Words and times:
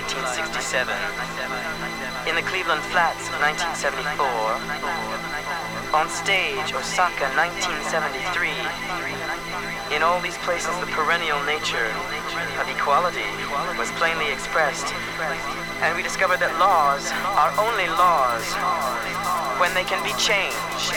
the 0.00 0.08
Chicago 0.08 0.26
moonlight, 0.26 0.36
1967. 0.36 2.28
In 2.28 2.34
the 2.34 2.42
Cleveland 2.42 2.82
Flats, 2.92 3.28
1974. 3.40 4.26
On 5.94 6.08
stage, 6.10 6.74
Osaka, 6.74 7.30
1973. 7.38 8.50
In 9.94 10.02
all 10.02 10.20
these 10.20 10.36
places, 10.38 10.74
the 10.80 10.90
perennial 10.92 11.40
nature 11.44 11.94
of 12.60 12.68
equality 12.68 13.30
was 13.78 13.90
plainly 13.96 14.28
expressed. 14.32 14.92
And 15.80 15.96
we 15.96 16.02
discovered 16.02 16.40
that 16.40 16.58
laws 16.58 17.12
are 17.38 17.52
only 17.56 17.86
laws 17.96 18.44
when 19.60 19.72
they 19.74 19.84
can 19.84 20.02
be 20.02 20.12
changed. 20.18 20.92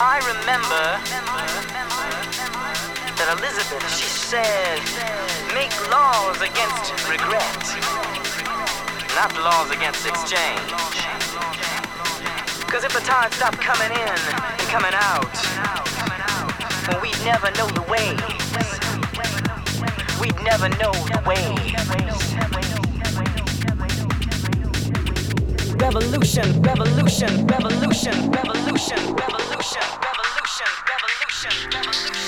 I 0.00 0.20
remember 0.26 1.00
that 3.16 3.28
Elizabeth, 3.38 3.82
she 3.96 4.06
said, 4.06 5.27
make 5.54 5.72
laws 5.90 6.40
against 6.40 6.92
regret, 7.08 7.62
not 9.14 9.32
laws 9.40 9.70
against 9.70 10.06
exchange. 10.06 10.70
Cause 12.68 12.84
if 12.84 12.92
the 12.92 13.00
tide 13.00 13.32
stopped 13.32 13.58
coming 13.58 13.90
in 13.90 14.08
and 14.08 14.68
coming 14.68 14.92
out, 14.92 15.32
well, 16.88 17.00
we'd 17.00 17.18
never 17.24 17.50
know 17.56 17.68
the 17.68 17.82
way. 17.88 18.16
We'd 20.20 20.36
never 20.44 20.68
know 20.80 20.92
the 20.92 21.22
way. 21.26 21.54
Revolution, 25.76 26.60
revolution, 26.62 27.46
revolution, 27.46 28.26
revolution, 28.26 28.32
revolution, 28.32 29.14
revolution, 29.14 29.86
revolution, 30.90 31.70
revolution. 31.72 32.27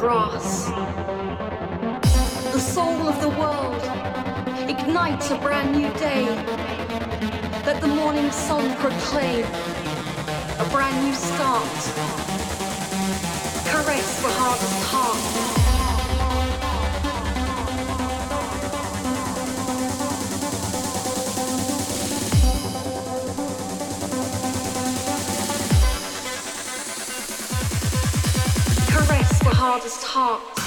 Grass, 0.00 0.64
the 2.52 2.58
soul 2.58 3.06
of 3.06 3.20
the 3.20 3.28
world, 3.28 3.82
ignites 4.66 5.30
a 5.30 5.36
brand 5.36 5.76
new 5.76 5.92
day. 5.98 6.24
Let 7.66 7.82
the 7.82 7.88
morning 7.88 8.30
sun 8.30 8.74
proclaim 8.76 9.44
a 10.58 10.66
brand 10.70 11.04
new 11.04 11.12
start. 11.12 11.80
Caress 13.66 14.22
the 14.22 14.28
hardest 14.38 14.84
heart. 14.86 15.49
Hardest 29.60 30.02
heart. 30.02 30.59